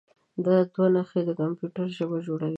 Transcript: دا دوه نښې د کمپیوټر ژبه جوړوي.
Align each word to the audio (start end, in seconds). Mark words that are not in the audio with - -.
دا 0.45 0.55
دوه 0.73 0.87
نښې 0.93 1.21
د 1.27 1.29
کمپیوټر 1.39 1.87
ژبه 1.97 2.17
جوړوي. 2.27 2.49